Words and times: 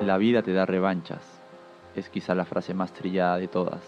La 0.00 0.18
vida 0.18 0.42
te 0.42 0.52
da 0.52 0.66
revanchas, 0.66 1.22
es 1.94 2.10
quizá 2.10 2.34
la 2.34 2.44
frase 2.44 2.74
más 2.74 2.92
trillada 2.92 3.38
de 3.38 3.48
todas. 3.48 3.80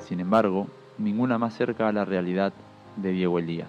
Sin 0.00 0.20
embargo, 0.20 0.68
ninguna 0.96 1.36
más 1.36 1.54
cerca 1.54 1.86
a 1.86 1.92
la 1.92 2.06
realidad 2.06 2.54
de 2.96 3.12
Diego 3.12 3.38
Elías. 3.38 3.68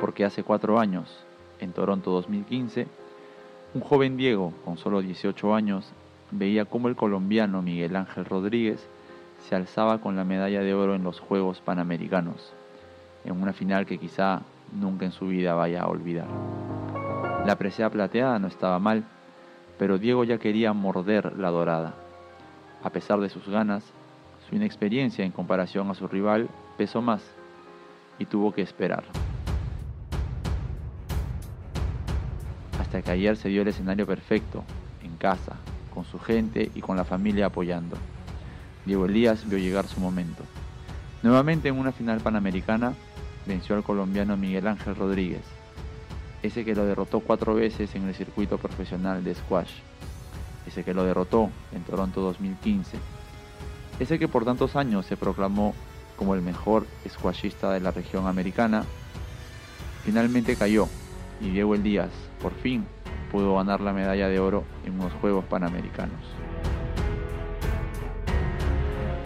Porque 0.00 0.24
hace 0.24 0.44
cuatro 0.44 0.78
años, 0.78 1.24
en 1.58 1.72
Toronto 1.72 2.12
2015, 2.12 2.86
un 3.74 3.80
joven 3.80 4.16
Diego 4.16 4.52
con 4.64 4.78
solo 4.78 5.02
18 5.02 5.54
años 5.56 5.92
veía 6.30 6.66
cómo 6.66 6.86
el 6.86 6.94
colombiano 6.94 7.60
Miguel 7.60 7.96
Ángel 7.96 8.24
Rodríguez 8.24 8.88
se 9.48 9.56
alzaba 9.56 9.98
con 9.98 10.14
la 10.14 10.24
medalla 10.24 10.60
de 10.60 10.72
oro 10.72 10.94
en 10.94 11.02
los 11.02 11.18
Juegos 11.18 11.60
Panamericanos, 11.60 12.52
en 13.24 13.42
una 13.42 13.52
final 13.52 13.86
que 13.86 13.98
quizá 13.98 14.42
nunca 14.72 15.04
en 15.04 15.12
su 15.12 15.26
vida 15.26 15.54
vaya 15.54 15.82
a 15.82 15.88
olvidar. 15.88 16.28
La 17.44 17.56
presea 17.56 17.90
plateada 17.90 18.38
no 18.38 18.46
estaba 18.46 18.78
mal, 18.78 19.04
pero 19.78 19.98
Diego 19.98 20.24
ya 20.24 20.38
quería 20.38 20.72
morder 20.72 21.38
la 21.38 21.50
dorada. 21.50 21.94
A 22.82 22.90
pesar 22.90 23.20
de 23.20 23.28
sus 23.28 23.48
ganas, 23.48 23.84
su 24.48 24.56
inexperiencia 24.56 25.24
en 25.24 25.32
comparación 25.32 25.90
a 25.90 25.94
su 25.94 26.08
rival 26.08 26.48
pesó 26.76 27.00
más 27.00 27.22
y 28.18 28.24
tuvo 28.24 28.52
que 28.52 28.62
esperar. 28.62 29.04
Hasta 32.80 33.02
que 33.02 33.10
ayer 33.10 33.36
se 33.36 33.48
dio 33.48 33.62
el 33.62 33.68
escenario 33.68 34.06
perfecto, 34.06 34.64
en 35.02 35.16
casa, 35.16 35.56
con 35.92 36.04
su 36.04 36.18
gente 36.18 36.70
y 36.74 36.80
con 36.80 36.96
la 36.96 37.04
familia 37.04 37.46
apoyando. 37.46 37.96
Diego 38.86 39.06
Elías 39.06 39.48
vio 39.48 39.58
llegar 39.58 39.86
su 39.86 40.00
momento. 40.00 40.42
Nuevamente 41.22 41.68
en 41.68 41.78
una 41.78 41.92
final 41.92 42.20
panamericana, 42.20 42.94
venció 43.46 43.76
al 43.76 43.82
colombiano 43.82 44.36
Miguel 44.36 44.66
Ángel 44.66 44.94
Rodríguez, 44.94 45.42
ese 46.42 46.64
que 46.64 46.74
lo 46.74 46.84
derrotó 46.84 47.20
cuatro 47.20 47.54
veces 47.54 47.94
en 47.94 48.06
el 48.06 48.14
circuito 48.14 48.58
profesional 48.58 49.24
de 49.24 49.34
squash, 49.34 49.72
ese 50.66 50.84
que 50.84 50.94
lo 50.94 51.04
derrotó 51.04 51.50
en 51.72 51.82
Toronto 51.82 52.20
2015, 52.20 52.98
ese 53.98 54.18
que 54.18 54.28
por 54.28 54.44
tantos 54.44 54.76
años 54.76 55.06
se 55.06 55.16
proclamó 55.16 55.74
como 56.16 56.34
el 56.34 56.42
mejor 56.42 56.86
squashista 57.08 57.72
de 57.72 57.80
la 57.80 57.90
región 57.90 58.26
americana, 58.26 58.84
finalmente 60.04 60.56
cayó 60.56 60.88
y 61.40 61.50
Diego 61.50 61.74
El 61.74 61.82
Díaz, 61.82 62.10
por 62.40 62.52
fin, 62.54 62.84
pudo 63.30 63.56
ganar 63.56 63.80
la 63.80 63.92
medalla 63.92 64.28
de 64.28 64.40
oro 64.40 64.64
en 64.84 64.94
unos 64.94 65.12
Juegos 65.14 65.44
Panamericanos. 65.44 66.20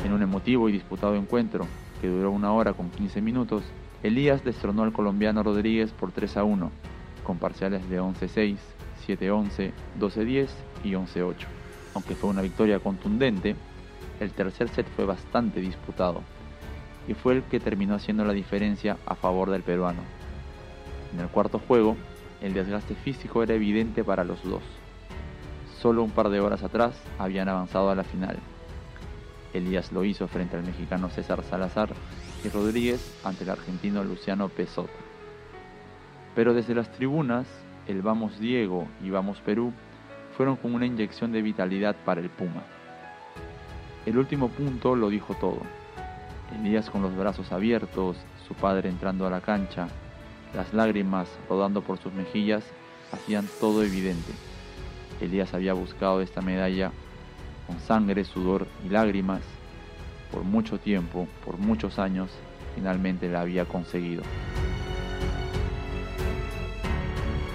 En 0.04 0.12
un 0.12 0.22
emotivo 0.22 0.68
y 0.68 0.72
disputado 0.72 1.14
encuentro, 1.14 1.66
que 2.00 2.08
duró 2.08 2.30
una 2.30 2.52
hora 2.52 2.72
con 2.72 2.90
15 2.90 3.22
minutos, 3.22 3.62
Elías 4.02 4.44
destronó 4.44 4.82
al 4.82 4.92
colombiano 4.92 5.42
Rodríguez 5.42 5.92
por 5.92 6.10
3 6.10 6.36
a 6.38 6.44
1, 6.44 6.72
con 7.24 7.38
parciales 7.38 7.88
de 7.88 8.00
11-6, 8.00 8.56
7-11, 9.06 9.72
12-10 9.98 10.48
y 10.84 10.92
11-8. 10.92 11.34
Aunque 11.94 12.14
fue 12.14 12.30
una 12.30 12.42
victoria 12.42 12.78
contundente, 12.78 13.56
el 14.20 14.32
tercer 14.32 14.68
set 14.68 14.86
fue 14.94 15.04
bastante 15.04 15.60
disputado 15.60 16.22
y 17.08 17.14
fue 17.14 17.34
el 17.34 17.42
que 17.42 17.60
terminó 17.60 17.94
haciendo 17.94 18.24
la 18.24 18.32
diferencia 18.32 18.96
a 19.06 19.14
favor 19.14 19.50
del 19.50 19.62
peruano. 19.62 20.02
En 21.12 21.20
el 21.20 21.28
cuarto 21.28 21.58
juego, 21.58 21.96
el 22.40 22.54
desgaste 22.54 22.94
físico 22.94 23.42
era 23.42 23.54
evidente 23.54 24.04
para 24.04 24.24
los 24.24 24.42
dos. 24.44 24.62
Solo 25.80 26.02
un 26.02 26.10
par 26.10 26.28
de 26.28 26.40
horas 26.40 26.62
atrás 26.62 26.94
habían 27.18 27.48
avanzado 27.48 27.90
a 27.90 27.94
la 27.94 28.04
final. 28.04 28.38
Elías 29.52 29.92
lo 29.92 30.04
hizo 30.04 30.28
frente 30.28 30.56
al 30.56 30.62
mexicano 30.62 31.10
César 31.10 31.42
Salazar 31.42 31.90
y 32.44 32.48
Rodríguez 32.48 33.18
ante 33.24 33.44
el 33.44 33.50
argentino 33.50 34.02
Luciano 34.02 34.48
Pesota. 34.48 34.92
Pero 36.34 36.54
desde 36.54 36.74
las 36.74 36.90
tribunas, 36.92 37.46
el 37.86 38.02
Vamos 38.02 38.38
Diego 38.38 38.86
y 39.02 39.10
Vamos 39.10 39.38
Perú 39.40 39.72
fueron 40.36 40.56
con 40.56 40.74
una 40.74 40.86
inyección 40.86 41.32
de 41.32 41.42
vitalidad 41.42 41.96
para 42.04 42.20
el 42.20 42.30
Puma. 42.30 42.62
El 44.06 44.18
último 44.18 44.48
punto 44.48 44.96
lo 44.96 45.10
dijo 45.10 45.34
todo. 45.34 45.60
Elías 46.58 46.90
con 46.90 47.02
los 47.02 47.16
brazos 47.16 47.52
abiertos, 47.52 48.16
su 48.46 48.54
padre 48.54 48.88
entrando 48.88 49.26
a 49.26 49.30
la 49.30 49.40
cancha, 49.40 49.88
las 50.54 50.74
lágrimas 50.74 51.28
rodando 51.48 51.82
por 51.82 51.98
sus 51.98 52.12
mejillas 52.12 52.64
hacían 53.12 53.46
todo 53.60 53.82
evidente. 53.82 54.32
Elías 55.20 55.54
había 55.54 55.72
buscado 55.72 56.20
esta 56.20 56.40
medalla 56.40 56.90
con 57.66 57.78
sangre, 57.78 58.24
sudor 58.24 58.66
y 58.84 58.88
lágrimas 58.88 59.42
por 60.32 60.42
mucho 60.42 60.78
tiempo, 60.78 61.28
por 61.44 61.58
muchos 61.58 61.98
años, 61.98 62.30
finalmente 62.74 63.28
la 63.28 63.42
había 63.42 63.66
conseguido. 63.66 64.22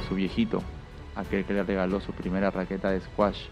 Su 0.07 0.15
viejito, 0.15 0.61
aquel 1.15 1.43
que 1.43 1.53
le 1.53 1.63
regaló 1.63 1.99
su 1.99 2.13
primera 2.13 2.49
raqueta 2.49 2.91
de 2.91 3.01
squash 3.01 3.47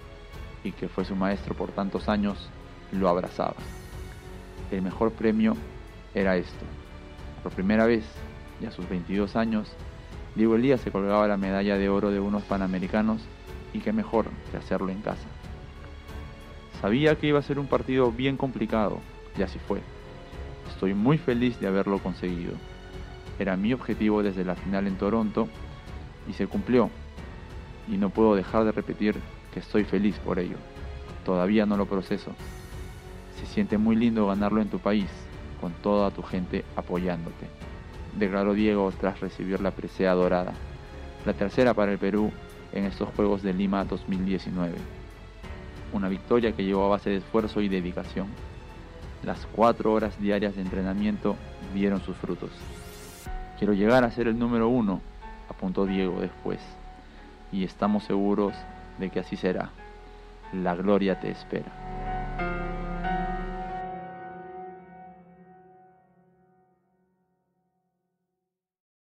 y 0.63 0.71
que 0.71 0.87
fue 0.87 1.03
su 1.03 1.15
maestro 1.15 1.53
por 1.55 1.71
tantos 1.71 2.07
años, 2.07 2.49
lo 2.91 3.09
abrazaba. 3.09 3.55
El 4.71 4.81
mejor 4.81 5.11
premio 5.11 5.55
era 6.13 6.37
esto. 6.37 6.65
Por 7.43 7.51
primera 7.51 7.85
vez, 7.85 8.05
y 8.61 8.65
a 8.65 8.71
sus 8.71 8.87
22 8.87 9.35
años, 9.35 9.71
Diego 10.35 10.55
Elías 10.55 10.81
se 10.81 10.91
colgaba 10.91 11.27
la 11.27 11.37
medalla 11.37 11.77
de 11.77 11.89
oro 11.89 12.09
de 12.09 12.19
unos 12.19 12.43
panamericanos 12.43 13.21
y 13.73 13.79
qué 13.79 13.91
mejor 13.91 14.27
que 14.51 14.57
hacerlo 14.57 14.89
en 14.89 15.01
casa. 15.01 15.27
Sabía 16.81 17.15
que 17.15 17.27
iba 17.27 17.39
a 17.39 17.43
ser 17.43 17.59
un 17.59 17.67
partido 17.67 18.11
bien 18.11 18.37
complicado, 18.37 18.99
y 19.37 19.43
así 19.43 19.59
fue. 19.59 19.81
Estoy 20.69 20.93
muy 20.93 21.17
feliz 21.17 21.59
de 21.59 21.67
haberlo 21.67 21.99
conseguido. 21.99 22.53
Era 23.39 23.57
mi 23.57 23.73
objetivo 23.73 24.23
desde 24.23 24.45
la 24.45 24.55
final 24.55 24.87
en 24.87 24.97
Toronto 24.97 25.49
y 26.29 26.33
se 26.33 26.47
cumplió. 26.47 26.89
Y 27.87 27.97
no 27.97 28.09
puedo 28.09 28.35
dejar 28.35 28.65
de 28.65 28.71
repetir 28.71 29.15
que 29.53 29.59
estoy 29.59 29.83
feliz 29.83 30.17
por 30.19 30.39
ello. 30.39 30.57
Todavía 31.23 31.65
no 31.65 31.77
lo 31.77 31.85
proceso. 31.85 32.31
Se 33.39 33.45
siente 33.45 33.77
muy 33.77 33.95
lindo 33.95 34.27
ganarlo 34.27 34.61
en 34.61 34.69
tu 34.69 34.79
país, 34.79 35.09
con 35.59 35.73
toda 35.73 36.11
tu 36.11 36.21
gente 36.21 36.63
apoyándote. 36.75 37.47
Declaró 38.17 38.53
Diego 38.53 38.91
tras 38.99 39.19
recibir 39.19 39.59
la 39.61 39.71
presea 39.71 40.13
dorada, 40.13 40.53
la 41.25 41.33
tercera 41.33 41.73
para 41.73 41.91
el 41.91 41.97
Perú 41.97 42.31
en 42.71 42.85
estos 42.85 43.09
Juegos 43.15 43.41
de 43.41 43.53
Lima 43.53 43.83
2019. 43.85 44.75
Una 45.93 46.09
victoria 46.09 46.51
que 46.51 46.63
llevó 46.63 46.85
a 46.85 46.89
base 46.89 47.09
de 47.09 47.17
esfuerzo 47.17 47.61
y 47.61 47.69
dedicación. 47.69 48.27
Las 49.23 49.45
cuatro 49.47 49.93
horas 49.93 50.19
diarias 50.19 50.55
de 50.55 50.61
entrenamiento 50.61 51.35
dieron 51.73 52.01
sus 52.01 52.15
frutos. 52.17 52.51
Quiero 53.57 53.73
llegar 53.73 54.03
a 54.03 54.11
ser 54.11 54.27
el 54.27 54.37
número 54.37 54.67
uno 54.67 55.01
apuntó 55.57 55.85
Diego 55.85 56.21
después, 56.21 56.59
y 57.51 57.63
estamos 57.63 58.03
seguros 58.03 58.53
de 58.99 59.09
que 59.09 59.19
así 59.19 59.35
será. 59.35 59.69
La 60.53 60.75
gloria 60.75 61.19
te 61.19 61.31
espera. 61.31 62.04